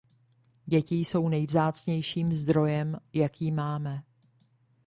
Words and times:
Děti 0.65 0.95
jsou 0.95 1.29
nejvzácnějším 1.29 2.33
zdrojem, 2.33 2.97
jaký 3.13 3.51
máme. 3.51 4.03